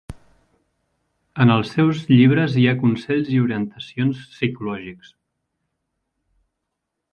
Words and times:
En 1.45 1.53
els 1.55 1.73
seus 1.75 2.01
llibres 2.13 2.57
hi 2.61 2.65
ha 2.71 2.73
consells 2.85 3.29
i 3.37 3.39
orientacions 3.43 4.25
psicològics. 4.33 5.15